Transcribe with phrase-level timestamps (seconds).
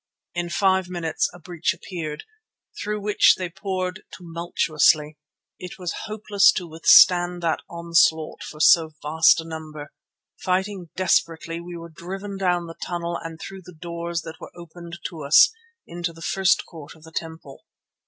[0.33, 2.23] In five minutes a breach appeared,
[2.81, 5.19] through which they poured tumultuously.
[5.59, 9.93] It was hopeless to withstand that onslaught of so vast a number.
[10.41, 14.97] Fighting desperately, we were driven down the tunnel and through the doors that were opened
[15.05, 15.51] to us,
[15.85, 17.67] into the first court of the temple.